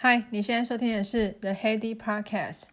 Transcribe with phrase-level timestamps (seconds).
[0.00, 2.66] 嗨，你现在收听的是 The Heady Podcast。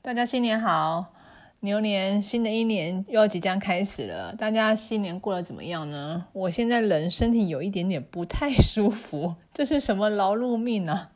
[0.00, 1.12] 大家新年好，
[1.58, 4.32] 牛年新的一年又要即将开始了。
[4.36, 6.26] 大家新年过得怎么样呢？
[6.32, 11.10] 我现在人身体有一点点不太舒服，这是什么劳碌命啊？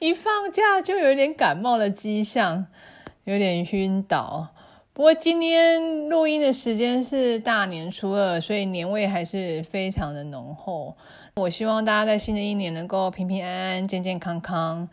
[0.00, 2.66] 一放假就有点感冒的迹象，
[3.24, 4.53] 有点晕倒。
[4.94, 10.96] 不过今天录音的时间是大年初二，所以年味还是非常的浓厚。
[11.34, 14.88] 我希望大家在新的一年能够平平安安、健健康康。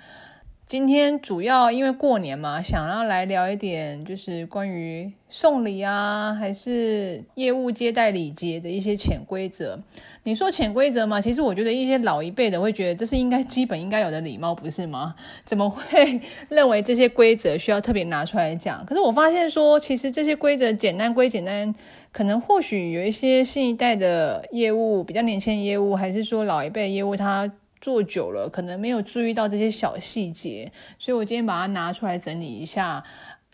[0.71, 9.77] 今天主要因为过年嘛，想要来聊一点，就是关于送礼啊，还是业务接待礼节的一些潜规则。
[10.23, 15.13] 你说潜规则嘛，其实我觉得一些老一辈的会觉得这是应该基本应该有的礼貌，不是吗？
[15.43, 18.85] 怎么会认为这些规则需要特别拿出来讲？
[18.85, 21.75] 可是我发现说，其实这些规则简单归简单。
[22.13, 27.49] 可能或许有一些新一代的业务，比较年轻业务，还是说老一辈业务，他
[27.81, 33.03] 做久了，可能没有注意到这些小细节，所以我今天把它拿出来整理一下，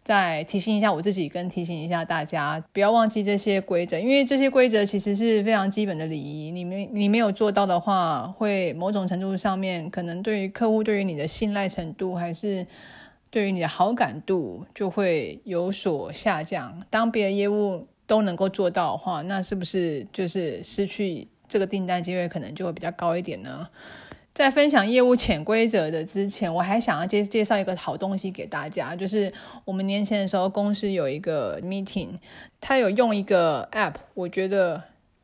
[0.04, 12.68] 再提醒一下我自己，跟提醒一下大家，不要忘记这些规则，因为这些规则其实是非常基本的礼仪，你没你没有做到的话，会某种程度上面，可能对于客户对于你的信赖程度，还是
[13.30, 16.82] 对于你的好感度，就会有所下降。
[16.90, 23.68] 当别的业务都能够做到的话，那是不是就是失去这个订单机会可能就会比较高一点呢？
[24.38, 29.34] 在分享业务潜规则的之前，我还想要介介绍一个好东西给大家，就是
[29.66, 32.10] 我们年前的时候公司有一个 meeting，
[32.62, 34.80] 他有用一个 app，我觉得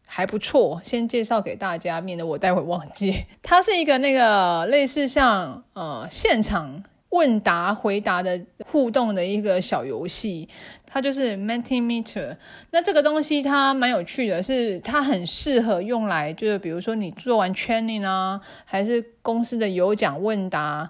[0.08, 3.25] 还不错，先介绍给大家，免得我待会忘记。
[3.44, 6.83] 它是一个那个类似像呃现场。
[7.14, 10.50] 问答回答的互动的一个小游戏，
[10.83, 12.36] 它就是 Mentimeter。
[12.72, 20.89] 那这个东西它蛮有趣的，是它很适合用来，就是比如说你做完 training 啊，还是公司的有奖问答，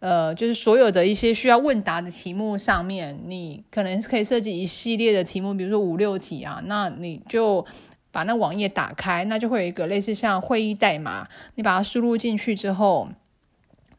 [0.00, 7.64] 呃，就是所有的一些需要问答的题目上面，你可能可以设计一系列的题目，比如说五六题啊，那你就
[8.10, 13.08] 把那网页打开，那就会有一个类似像会议代码，你把它输入进去之后。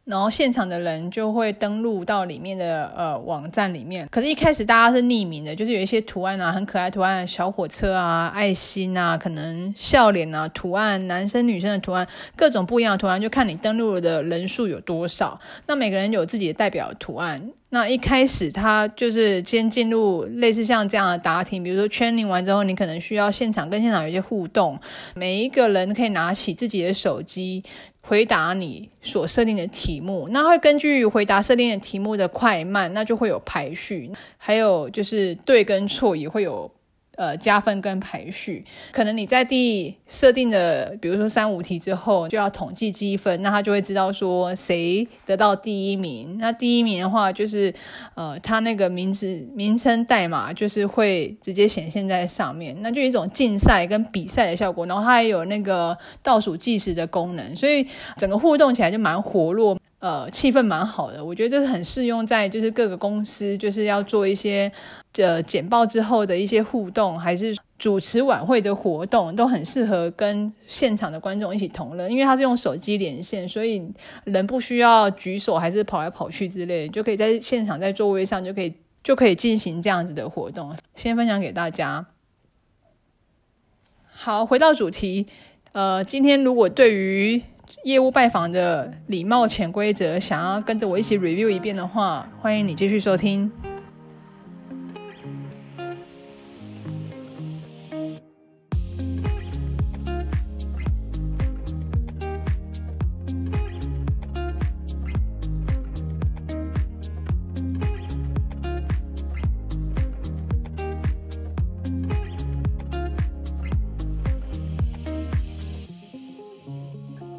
[0.05, 12.05] 然后现场的人就会登录到里面的呃网站里面，可是，一开始大家是匿名的，就是有一些图案啊，很可爱图案，小火车啊，爱心啊，可能笑脸啊，图案，男生女生的图案，
[12.35, 15.39] 各种不一样的图案，就看你登录的人数有多少。
[15.67, 17.51] 那每个人有自己的代表图案。
[17.73, 24.79] 那一开始他就是先进入类似像这样的答题，比如说圈领完之后，你可能需要现场跟现场有一些互动，
[25.15, 27.63] 每一个人可以拿起自己的手机。
[28.05, 36.69] 回答你所设定的题目，那会根据回答设定的题目的快慢，那就会有排序，还有就是对跟错也会有。
[37.15, 46.37] 呃，加分跟排序，可能你在第设定的，比如说三五题之后，就要统计积分，那他就会知道说谁得到第一名。
[46.39, 47.71] 那第一名的话，就是
[48.15, 54.85] 呃，他那个名字名称代码就是会直接显现在上面，那就一种竞赛跟比赛的效果。
[54.87, 57.87] 然后它还有那个倒数计时的功能，所以
[58.17, 59.77] 整个互动起来就蛮活络。
[60.03, 64.69] 呃，气氛蛮好的，我觉得这是很适用在就是各个公司，就是要做一些
[65.13, 72.09] 呃简报之后的一些互动，还是主持晚会的活动，都很适合跟现场的观众一起同乐。
[72.09, 73.81] 因为它是用手机连线，所以
[74.25, 80.75] 人不需要举手，还是跑来跑去之类，就可以在现场在座位上就可以就可以进行这样子的活动。
[80.97, 82.05] 先分享给大家。
[84.11, 85.27] 好，回到主题，
[85.71, 87.41] 呃，今天如果对于
[87.83, 93.51] 业务拜访的礼貌潜规则，想要跟着我一起 review 一遍的话，欢迎你继续收听。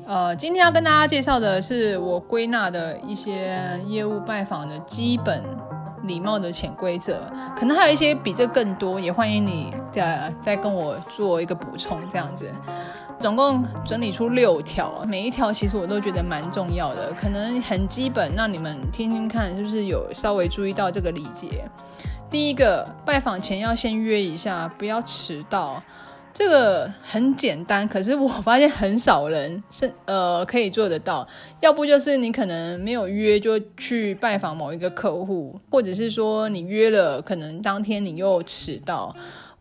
[0.06, 5.42] 呃，今天要跟大家介绍的是我归纳的一些业务拜访的基本
[6.02, 7.22] 礼貌的潜规则，
[7.56, 12.50] 可能还有一些比这更多，也欢迎你再再跟我做一个补充，这样子。
[13.18, 21.64] 总共整理出六条，每一条其实我都觉得蛮重要的，可能很基本，那你们听听看，是不是有稍微注意到这个礼节？
[22.28, 25.82] 第一个，拜访前要先约一下，不要迟到。
[26.34, 31.26] 这个很简单，可是我发现很少人是呃可以做得到。
[31.60, 39.14] 要不就是你可能没有约就去拜访某一个客户，或者是说你约了，可能当天你又迟到。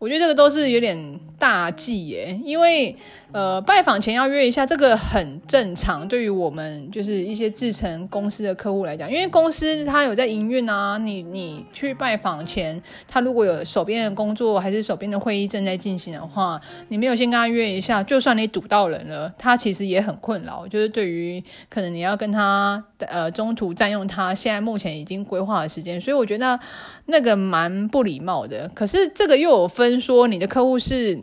[0.04, 2.94] 我觉得这个都是有点大忌耶，因为
[3.32, 6.06] 呃，拜访前要约一下，这个很正常。
[6.06, 20.68] 对于我们就是一些制成公司的客户来讲，因为公司他有在营运啊，你你去拜访前，他如果有手边的工作还是手边的会议正在进行的话，你没有先跟他约一下，就算你堵到人了，他其实也很困扰。
[20.68, 26.60] 就是对于可能你要跟他呃中途占用他现在目前已经规划的时间，所以我觉得
[27.06, 28.70] 那个蛮不礼貌的。
[28.74, 31.22] 可是这个又有分说，你的客户是。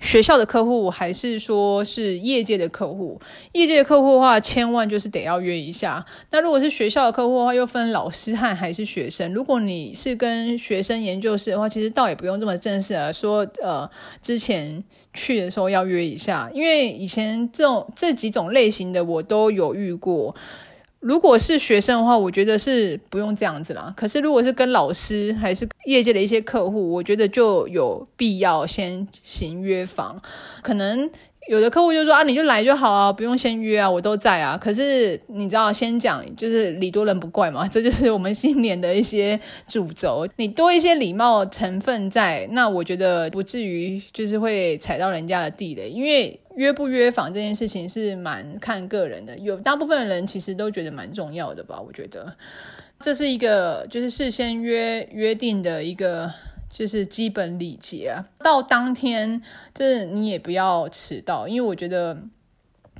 [0.00, 3.18] 学校的客户还是说是业界的客户？
[3.52, 6.04] 业界的客户的话，千万就是得要约一下。
[6.30, 9.32] 那如果是学校的客户的话，又分老师和还是学生。
[9.32, 13.88] 如果你是跟学生研究室的话，其实倒也不用这么正式啊，说呃
[14.20, 14.82] 之前
[15.14, 20.34] 去的时候要约一下，因为以前这种这几种类型的我都有遇过。
[21.04, 23.92] 如果是学生的话，我觉得是不用这样子啦。
[23.94, 30.20] 可是如果是跟老师还是业界的一些客户，我觉得就有必要先行约房，
[30.62, 31.10] 可能。
[31.48, 34.56] 有的客户就说啊，你就来就好啊，不用先约啊，我都在啊。
[34.56, 39.38] 可是你知道，先讲就是礼多人不怪嘛，这就是我们新年的一些
[39.68, 40.26] 主轴。
[40.36, 45.90] 你多一些礼貌成分在，那我觉得不至于就是会踩到人家的地雷。
[45.90, 51.78] 因为约不约访这件事情是蛮看个人的，有大部分的人其实都觉得蛮重要的吧。
[51.78, 52.34] 我觉得
[53.00, 56.32] 这是一个就是事先约约定的一个。
[56.76, 59.40] 就是基本礼节，到当天，
[59.72, 62.18] 就是你也不要迟到，因为我觉得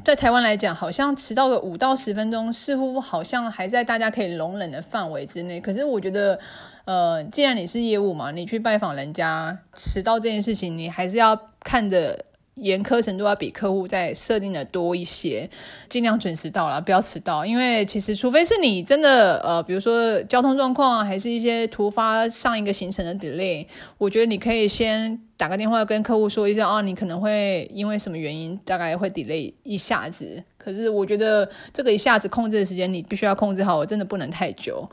[0.05, 5.61] 在台湾来讲，好像迟到个五到十分钟，似乎好像还在大家可以容忍的范围之内。
[5.61, 6.39] 可是我觉得，
[6.85, 12.25] 呃，既然你是业务嘛，你去拜访人家，迟到这件事情，你还是要看的。
[12.57, 15.49] 严苛程度要比客户在设定的多一些，
[15.89, 17.45] 尽量准时到了，不要迟到。
[17.45, 23.67] 因为其实，除非是你真的呃，比如说交通状况，还是一些突发上一个行程的 delay，
[23.99, 30.43] 我觉得你可以先打个电话跟客户说一下啊，你可能会因为什么原因，大概会 delay 一下子。
[30.57, 34.89] 可是我觉得这个一下子控制的时间，你必须要控制好，我真的不能太久。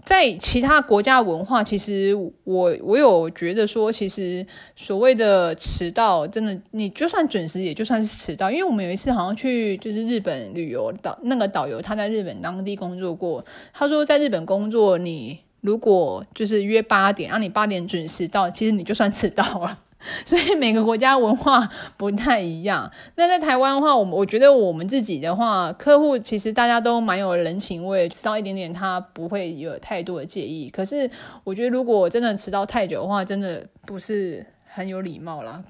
[0.00, 2.14] 在其他国家文化，其实
[2.44, 4.46] 我我有觉得说，其实
[4.76, 8.48] 所谓的迟到，真的你就算准时，也就算是迟到。
[8.48, 19.80] 因为我们有一次好像去就是日本旅游，导那个导游他在日本当地工作过，他说在日本工作，你如果就是约八点，让你八点准时到，其实你就算迟到了。
[20.24, 22.90] 所以每个国家文化不太一样。
[23.16, 30.70] 那在台湾的话，我们我觉得我们自己的话，客户其实大家都蛮有人情味，迟到一点点他不会有太多的介意。
[30.70, 31.10] 可是
[31.44, 35.62] 我觉得如果真的迟到太久的话，真的不是很有礼貌啦。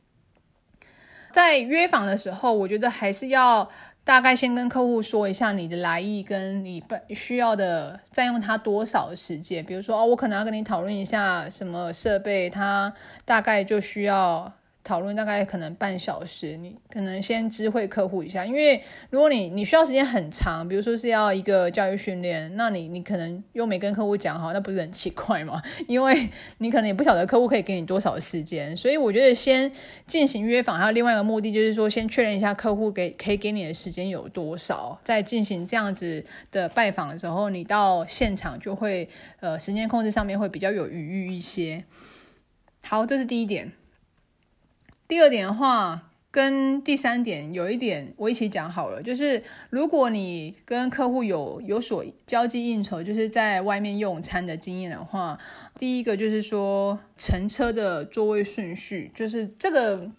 [1.33, 3.69] 在约访的时候，我觉得还是要。
[4.07, 9.65] 大概先跟客户说一下你的来意，跟你需要的占用他多少时间。
[9.65, 12.95] 比如说，哦，我可能要跟你讨论一下什么设备，他
[13.25, 14.53] 大概就需要。
[14.87, 18.81] 讨论大概可能半小时，你可能先知会客户一下，因为
[19.11, 25.61] 如果你你需要时间很长，比如说是要一个教育训练，那你你可能又没跟客户讲好，那不是很奇怪吗？
[25.89, 29.69] 因为你可能也不晓得客户可以给你多少时间，所以我觉得先
[30.07, 39.09] 进行约访，还有另外一个目的就是说，先确认一下客户给可以给你的时间有多少，在进行这样子的拜访的时候，你到现场就会
[39.41, 41.83] 呃时间控制上面会比较有余裕一些。
[42.83, 43.73] 好，这是第一点。
[45.09, 55.39] 第二点的话，跟第三点有一点我一起讲好了，就是如果你跟客户有有所交际应酬，就是在外面用餐的经验的话，
[55.79, 60.11] 第一个就是说乘车的座位顺序，就是这个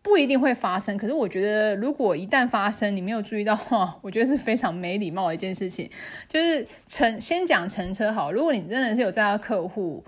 [0.00, 5.90] 不一定会发生，可是我觉得如果一旦发生，你没有注意到的话，我觉得是非常没礼貌的一件事情。
[6.28, 10.04] 就是乘先讲乘车好，如果你真的是有载到客户，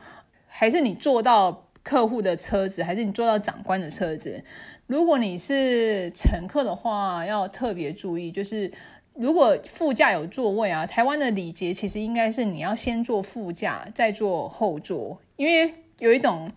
[0.47, 1.65] 还是你坐到。
[1.89, 4.43] 客户的车子，还是你坐到长官的车子？
[4.87, 8.71] 如果你是乘客的话，要特别注意，就是
[9.15, 16.51] 如果副驾有座位啊，台湾的礼节其实应该是你要先坐副驾，再坐后座，因为有一种。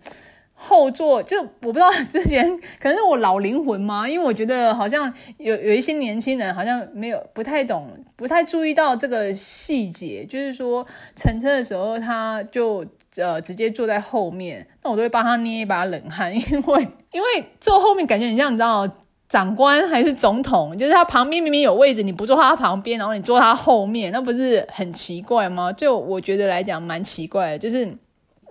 [0.64, 2.48] 后座就我不知道之前
[2.78, 4.08] 可能是我老灵魂吗？
[4.08, 10.86] 因为我觉得好像有 有一些年轻人好像没有不太懂，不太注意到这个细节，就是说
[11.16, 18.88] 乘车的时候他就呃直接坐在后面，那我都会帮他捏一把冷汗， 因为因为坐后面感觉你像你知道
[19.28, 25.72] 长官还是总统，就是他旁边明明有位置，你不坐他旁边，然后你坐他后面，那不是很奇怪吗？
[25.72, 27.96] 就我觉得来讲蛮奇怪的，就是。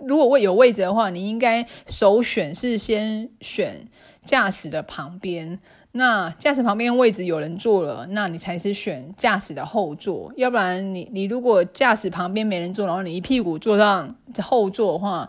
[0.04, 3.86] 如果位有位置的话，你应该首选是先选
[4.24, 5.60] 驾驶的旁边。
[5.92, 10.32] 那驾驶旁边位置有人坐了，那你才是选驾驶的后座。
[10.36, 15.28] 要不然你你如果驾驶旁边没人坐，然后你一屁股坐上后座的话，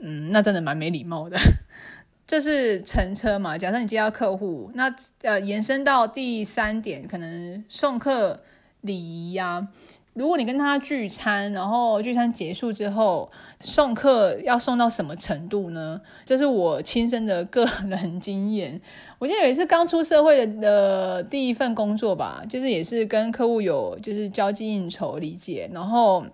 [0.00, 1.38] 嗯，那真的蛮没礼貌的。
[2.26, 3.56] 这是乘车嘛？
[3.56, 8.42] 假设你接到客户，那呃延伸到第三点，可能送客
[8.82, 9.68] 礼仪呀。
[10.14, 13.30] 如果你跟他聚餐，然后聚餐结束之后
[13.60, 16.00] 送客要送到什么程度呢？
[16.24, 18.80] 这是我亲身的个人经验。
[19.18, 26.24] 我记得有一次刚出社会的的第一份工作吧，就是也是跟客户有就是交际应酬理解，然后。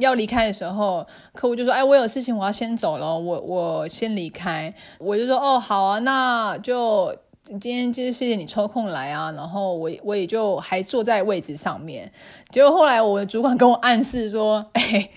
[0.00, 7.14] 要离开的时候，客户就说：“哎，我有事情，我要先走了，我我先离开。”我就说：“哦，好啊，那就
[7.58, 12.12] 今天就是谢谢你抽空来啊。”然后我我也就还坐在位置上面。
[12.50, 15.10] 结果后来我的主管跟我暗示说：“哎，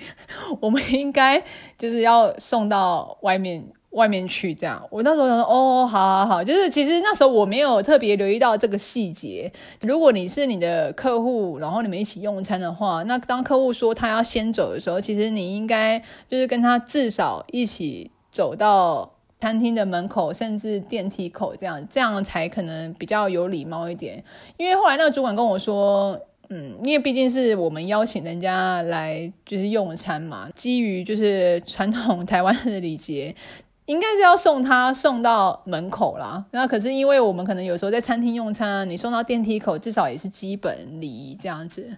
[0.61, 1.43] 我们应该
[1.77, 3.63] 就是要送到外面。”
[3.93, 9.53] 外面去这样，我那时候想说，哦，好好好，就是其实那时候我没有特别留意到这个细节。
[9.81, 19.13] 如果你是你的客户，然后你们一起用餐的话，那当客户说他要先走的时候，其实你应该就是跟他至少一起走到
[19.43, 24.23] 餐厅的门口，甚至电梯口这样，这样才可能比较有礼貌一点。
[24.55, 33.35] 因为后来那个主管跟我说，嗯，因为毕竟是我们邀请人家来就是用餐嘛，基于就是传统台湾的礼节。
[33.85, 41.97] 应该是要送他送到门口啦，那可是因为我们可能有时候在餐厅用餐，你送到电梯口至少也是基本礼仪这样子。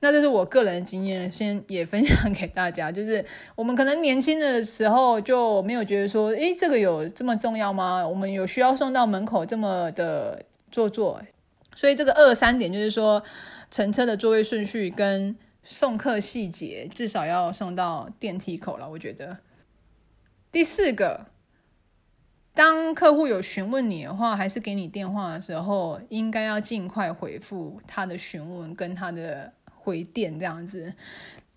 [0.00, 2.90] 那这是我个人的经验，先也分享给大家。
[2.92, 3.24] 就是
[3.54, 8.06] 我们可能年轻的时候就没有觉得说，诶，这个有这么重要吗？
[8.06, 11.20] 我们有需要送到门口这么的做作？
[11.74, 13.22] 所以这个二三点就是说，
[13.70, 19.38] 乘车的座位顺序跟送客细节至少要送到电梯口了，我觉得。
[20.50, 21.26] 第四个，
[22.54, 29.52] 当客户有询问你的话，还是给你电话的时候，应该要尽快回复他的询问跟他的
[29.88, 30.92] 回电这样子。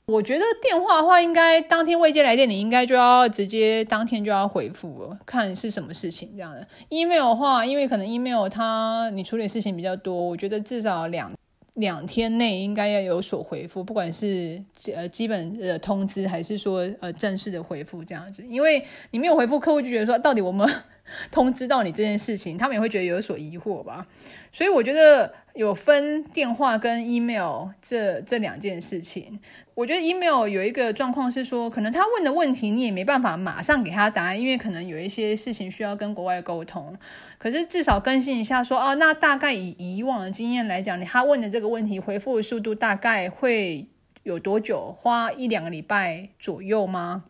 [0.05, 6.67] 我觉得电话的话，应该当天未接来电，你应该就要直接当天就要回复了，看是什么事情这样的。
[6.89, 11.31] email 的话，因为可能 email 它你处理事情比较多，我觉得至少两。
[11.75, 14.61] 两天内应该要有所回复，不管是
[14.93, 20.69] 呃基本的通知，还是说呃正式的回复这样子，因为你没有回复，客户就觉得说到底我们
[21.31, 24.05] 通知到你这件事情，他们也会觉得有所疑惑吧。
[24.51, 29.39] 所以我觉得有分电话跟 email 这这两件事情。
[29.73, 36.95] 我觉得 email 有一个状况是说，可能他问的问题你也没办法马上给他答案，因为可能有一些事情需要跟国外沟通。
[37.41, 43.87] 可是至少更新一下说，说啊，那大概以以往的经验来讲，你他问的这个问题回复的速度大概会
[44.21, 44.93] 有多久？
[44.95, 47.23] 花一两个礼拜左右吗？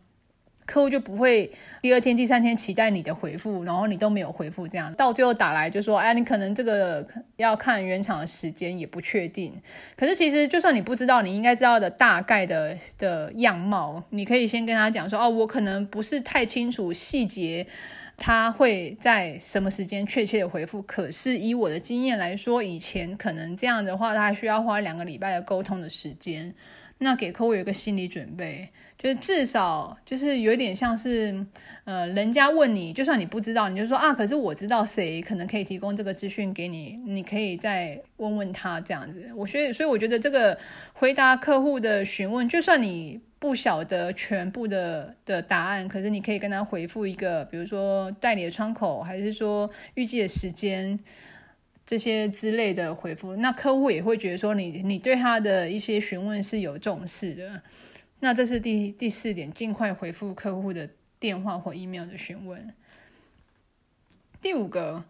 [0.66, 1.50] 客户就不会
[1.82, 7.06] 第二天、第三天期待你的回复，然后你都没有回复，这样到最后打来就说：“哎，你可能这个
[7.38, 9.54] 要看原厂的时间，也不确定。”
[9.96, 17.66] 可是其实就算你不知道，你应该知道的大概的的样貌，你可以先跟他讲说：“哦，我可能不是太清楚细节，
[18.24, 20.80] 他会在什么时间确切的回复。
[20.84, 26.54] 可是以我的经验来说，以前可能这样的话，他还需要花两个礼拜的沟通的时间。”
[27.04, 31.44] 那给客户有一个心理准备，就是至少就是有点像是，
[31.84, 39.32] 呃，人家问你，就算你不知道，你就说啊，可是我知道谁可能可以提供这个资讯给你，你可以再问问他这样子。
[39.36, 40.56] 我觉得，所以我觉得这个
[40.94, 51.00] 回答客户的询问，就算你不晓得全部的的答案，可是你可以跟他回复一个，比如说代理的窗口，还是说预计的时间。
[51.84, 57.62] 这些之类的回复，那客户也会觉得说你你对他的一些询问是有重视的。
[58.20, 60.88] 那这是第第四点，尽快回复客户的
[61.20, 62.74] 电话或 email 的询问。
[64.40, 65.04] 第五个，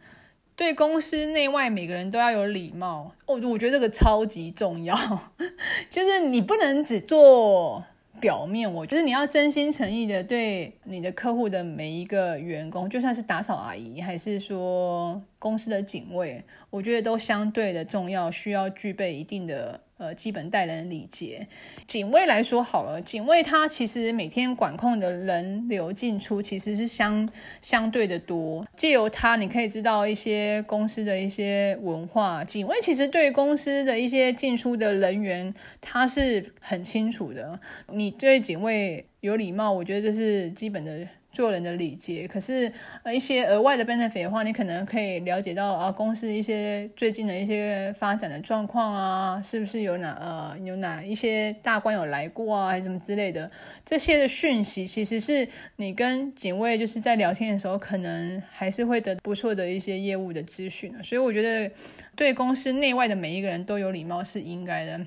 [0.55, 3.13] 对公司内外每个人都要有礼貌。
[3.27, 4.95] 哦，我觉得这个超级重要，
[5.91, 7.85] 就是你不能只做。
[8.21, 19.81] 表面，我觉得你要真心诚意的对你的客户的每一个员工，就算是打扫阿姨，还是说公司的警卫，我觉得都相对的重要，需要具备一定的。
[20.01, 21.47] 呃，基本待人礼节。
[21.85, 27.29] 警卫来说好了，警卫他其实每天管控的人流进出其实是相
[27.61, 28.65] 相对的多。
[28.75, 32.43] 借由他，你可以知道一些公司的一些文化。
[32.43, 37.59] 警卫其实对公司的一些进出的人员，他是很清楚的。
[37.93, 41.07] 你对警卫有礼貌，我觉得这是基本的。
[41.31, 42.71] 做人的礼节，可是
[43.03, 53.49] 呃一些额外的 benefit 的话，你可能可以了解到啊公司一些最近的一些发展的状况啊，是不是有哪呃有哪一些大官有来过啊，还是什么之类的，
[53.85, 55.47] 这些的讯息其实是
[55.77, 60.93] 你跟警卫就是在聊天的时候，可能还是会得不错的一些业务的资讯。
[61.01, 61.71] 所以我觉得
[62.15, 64.99] 对公司内外的每一个人都有礼貌是应该的。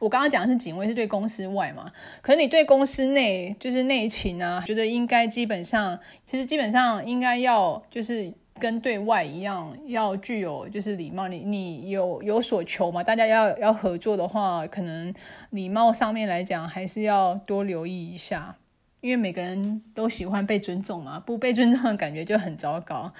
[0.00, 1.92] 我刚刚讲的是警卫是对公司外嘛，
[2.22, 11.28] 可是你对公司内就是内勤啊，觉得应该基本上，其实基本上应该要就是跟对外一样，要具有就是礼貌。
[11.28, 13.04] 你你有有所求嘛？
[13.04, 15.12] 大家要要合作的话，可能
[15.50, 18.56] 礼貌上面来讲还是要多留意一下，
[19.02, 23.12] 因为每个人都喜欢被尊重嘛，不被尊重的感觉就很糟糕。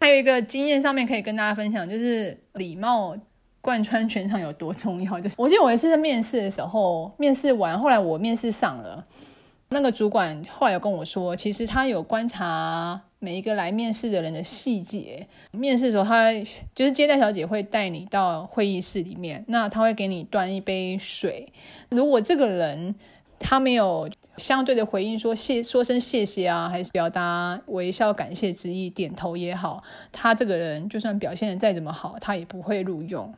[0.00, 3.14] 还有一个经验上面可以跟大家分享，就是礼貌。
[3.62, 5.18] 贯穿全场有多重要？
[5.18, 9.06] 就是我记得我一次在面试的时候，面试完后来我面试上了，
[9.70, 15.26] 那个主管后来有跟我说，其实他有观察每一个来面试的人的细节。
[15.52, 16.32] 面试的时候，他
[16.74, 21.52] 就是接待小姐会带你到会议室里面，那他会给你端一杯水。
[21.88, 22.94] 如果这个人
[23.38, 33.32] 他没有相对的回应说谢说声谢谢啊，还是表达微笑感谢之意，点头也好，他这个人就算表现的再怎么好，他也不会录用。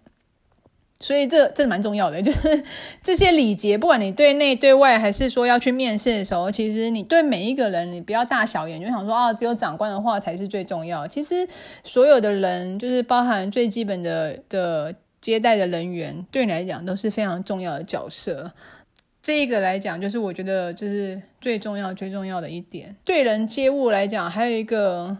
[1.04, 2.64] 所以这这蛮重要的， 就是
[3.02, 11.06] 这些礼节，不管你对内对外，还是说要去面试的时候，其实你对每一个人，你不要大小眼，就想说啊，只有长官的话才是最重要。
[11.06, 11.46] 其实
[11.82, 18.50] 所有的人，就是包含最基本的的接待的人员，对你来讲都是非常重要的角色。
[19.22, 22.96] 这一个来讲，就是我觉得就是最重要最重要的一点。
[23.04, 25.14] 对人接物来讲，还有一个。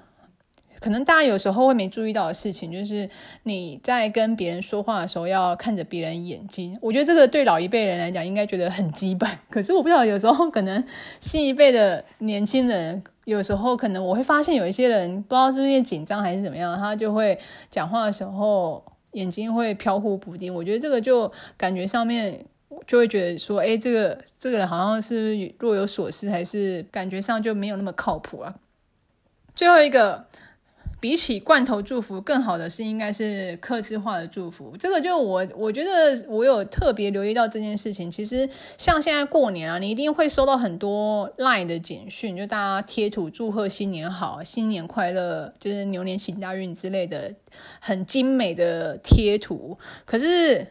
[0.84, 3.08] 可能大家有时候会没注意到的事情，就是
[3.44, 6.76] 你在跟别人说话的时候要看着别人眼睛。
[6.82, 10.84] 我觉得这个对老一辈人来讲应该觉得很基本，可是我不知道有时候可能
[11.20, 17.38] 新一辈的年轻人，有时候可能我会发现有一些人不知道是不是紧张还是怎么样，他就会
[17.70, 20.54] 讲话的时候眼睛会飘忽不定。
[20.54, 22.44] 我觉得这个就感觉上面
[22.86, 28.54] 就会觉得说，哎，这个这个好像是若有所思，还是感觉上就没有那么靠谱啊。
[29.54, 30.26] 最后一个。
[31.04, 34.74] 比起罐头祝福，更好的是应该是克制化的祝福。
[34.78, 38.10] 这个就我我觉得我有特别留意到这件事情。
[38.10, 47.34] 其实像现在过年啊，你一定会收到很多 LINE 的简讯，就大家贴图祝贺新年好、新年快乐，就是牛年行大运之类的
[47.80, 49.76] 很精美的贴图。
[50.06, 50.66] 可是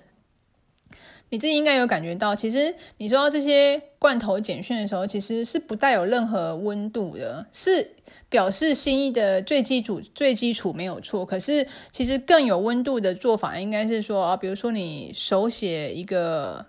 [1.34, 7.96] 你自己应该有感觉到，其实你收到这些罐头简讯的时候，其实是不带有任何温度的，是。
[8.30, 16.66] 表示心意的最基础、最基础没有错，可是其实更有温度的做法应该是说啊，比如说你手写一个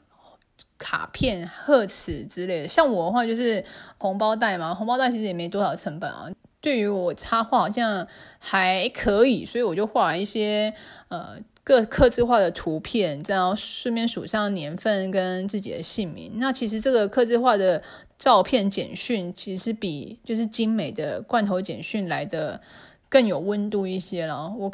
[0.77, 2.69] 卡片、贺词之类的。
[2.69, 3.65] 像我的话就是
[3.97, 6.31] 红包袋嘛，红包袋其实也没多少成本啊。
[6.61, 8.07] 对于我插画好像
[8.39, 10.73] 还可以，所以我就画一些
[11.09, 11.39] 呃。
[11.67, 16.31] 各刻字化的图片，然后顺便署上年份跟自己的姓名。
[16.35, 17.83] 那其实这个刻字化的
[18.19, 22.61] 照片简讯，其实比就是精美的罐头简讯来的
[23.09, 24.55] 更有温度一些了。
[24.59, 24.71] 我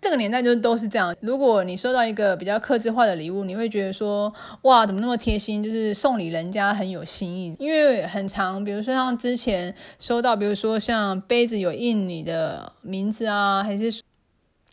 [0.00, 1.12] 这个年代就都是这样。
[1.20, 4.32] 如果你收到一个比较刻字化的礼物，你会觉得说，
[4.62, 5.60] 哇，怎么那么贴心？
[5.60, 7.52] 就是送礼人家很有心意。
[7.58, 14.00] 因为很常，比如说像之前收到，比如说像杯子有印你的名字啊，还是。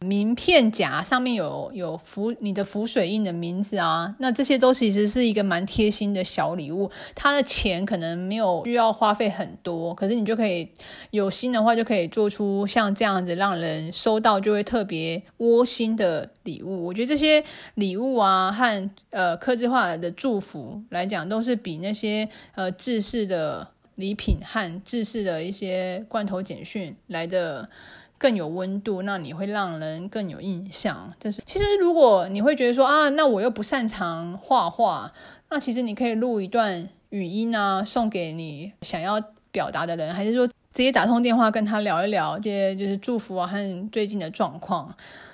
[0.06, 6.90] 名片夹上面有有浮你的浮水印的名字啊，那这些都其实是一个蛮贴心的小礼物。
[7.14, 10.70] 它的钱可能没有需要花费很多，可是你就可以
[11.12, 16.86] 有心的话，就可以做出像这样子让人收到就会特别窝心的礼物。
[16.86, 17.44] 我觉得这些
[17.76, 27.70] 礼物啊和呃客制化的祝福来讲，都是比那些呃制式的礼品和制式的一些罐头简讯来的。
[28.20, 31.12] 更有温度，那你会让人更有印象。
[31.20, 35.12] 就是其实，如果你会觉得说啊，那我又不擅长画画，
[35.50, 39.20] 那其实你可以录一段语音啊，送给你想要
[39.52, 44.94] 表达的人，还是说直接打通电话跟他聊一聊这些就是祝福啊和最近的状况，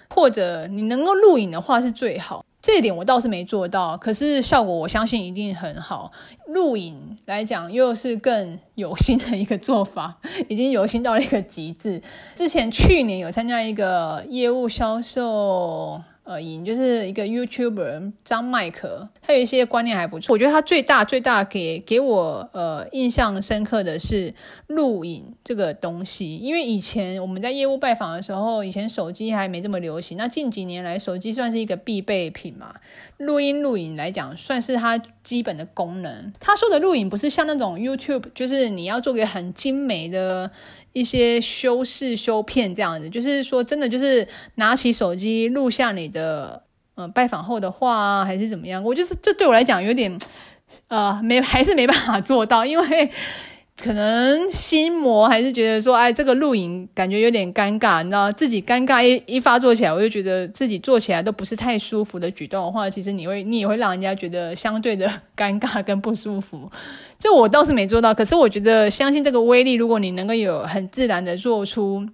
[0.10, 2.46] 或者你能够录影的话是最好。
[2.66, 6.12] 这一点我倒是没做到，可是效果我相信一定很好。
[6.48, 10.18] 录影来讲，又是更有心的一个做法，
[10.50, 12.02] 已经有心到了一个极致。
[12.34, 16.02] 之前去年有参加一个业务销售。
[16.26, 20.34] 呃，影就是一个 YouTuber 张麦克，他有一些观念还不错。
[20.34, 24.34] 我觉得他最大最大给给我呃印象深刻的是
[24.66, 30.18] 录影这个东西，因为以前我们在业务拜访的时候，以前手机还没这么流行。
[30.18, 32.74] 那近几年来，手机算是一个必备品嘛，
[33.18, 36.34] 录音录影来讲，算是它基本的功能。
[36.40, 40.50] 他说的录影不是像那种 YouTube，就是你要做个很精美的。
[40.96, 46.64] 一些修饰修片这样子，就是说真的，就是拿起手机录下你的
[46.96, 48.82] 呃拜访后的话啊，还是怎么样？
[48.82, 50.18] 我就是这对我来讲有点
[50.88, 53.12] 呃没还是没办法做到，因为
[53.78, 66.72] 可能心魔还是觉得说，哎，这个录影感觉有点尴尬，你知道，自己尴尬一一发作起来，我就觉得自己做起来都不是太舒服的举动的话，其实你会 你也会让人家觉得相对的尴尬跟不舒服。
[67.20, 72.08] 这我倒是没做到，可是我觉得相信这个威力，如果你能够有很自然的做出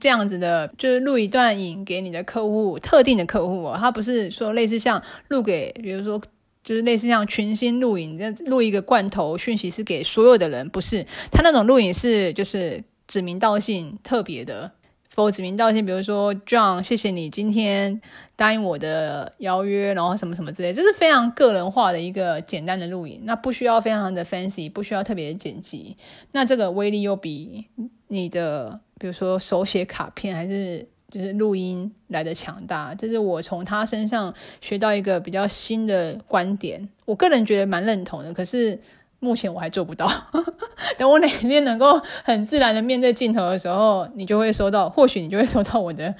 [0.00, 6.20] 这样子的，就是录一段影给你的客户，特定的客户哦，他不是说类似像录给，比如说。
[6.64, 14.72] 就是类似像群星录影，这录一个罐头讯息是给所有的人，不是他那种录影是就是指名道姓特别的
[15.10, 18.00] 否指名道姓，比如说 John，谢谢你今天
[18.34, 25.96] 答应我的邀约，然后什么什么之类，这是非常个人化的一个简单的录影，那不需要非常的 fancy，不需要特别的剪辑，
[26.32, 27.66] 那这个威力又比
[28.08, 30.88] 你的比如说手写卡片还是。
[31.14, 38.34] 就是录音来的强大，这是我从他身上学到一个比较新的观点，我个人觉得蛮认同的。
[38.34, 38.76] 可是
[39.20, 40.10] 目前我还做不到，
[40.98, 46.12] 等我哪天能够很自然的面对镜头的时候，你就会收到，或许你就会收到我的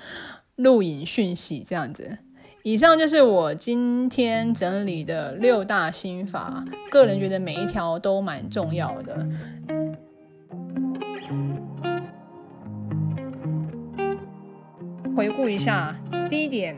[0.54, 1.66] 录影讯息。
[1.68, 2.16] 这样子，
[2.62, 9.26] 以上就是我今天整理的六大心法，个人觉得每一条都蛮重要的。
[15.16, 15.94] 回顾一下，
[16.29, 16.77] 第一点，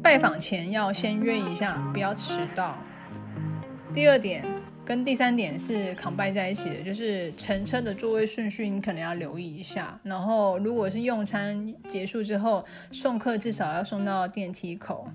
[0.00, 2.78] 拜访前要先约一下，不要迟到。
[3.92, 4.44] 第二点，
[4.84, 9.98] 跟第三点是扛拜在一起的，就是乘车的座位顺序，你可能要留意一下。
[10.04, 15.08] 然后，如果是用餐结束之后，送客至少要送到电梯口。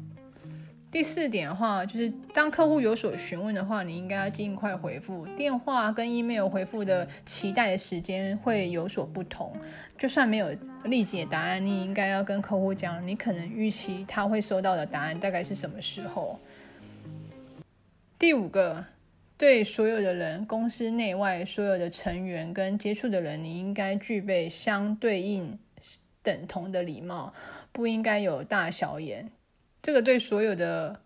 [0.98, 5.28] 第四点的话，就是当客户有所询问的话，你应该要尽快回复。
[5.36, 9.56] 电话跟 email 回复的期待的时间会有所不同。
[9.96, 10.50] 就算没有
[10.86, 16.40] 立即的答案，你应该要跟客户讲，你可能预期他会收到的答案大概是什么时候。
[18.18, 18.84] 第五个，
[19.38, 25.60] 对所有的人，公司内外所有的成员跟接触的人，你应该具备相对应
[26.24, 27.32] 等同的礼貌，
[27.72, 29.30] 不应该有大小眼。
[29.88, 31.00] 这个对所有的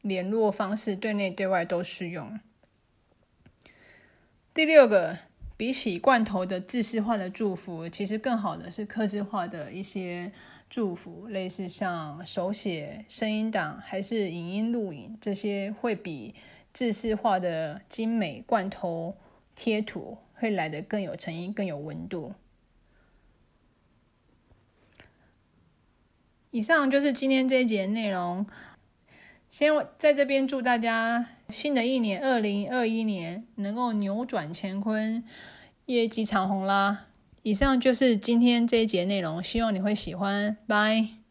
[0.00, 2.40] 联络方式，对内对外都适用。
[4.54, 5.18] 第六个，
[5.54, 10.32] 比起罐头的制式化的祝福，其实更好的是刻字化的一些
[10.70, 16.34] 祝福，类似像手写、声音档还是影音录影，这些会比
[16.72, 19.14] 制式化的精美罐头
[19.54, 22.32] 贴图会来得更有诚意、更有温度。
[26.56, 28.46] 以上就是今天这一节内容。
[29.50, 35.22] 先在这边祝大家新的一年二零二一年能够扭转乾坤，
[35.84, 37.08] 业绩长虹啦！
[37.42, 40.56] 以上就是今天这一节内容，希望你会喜欢。
[40.66, 41.25] 拜。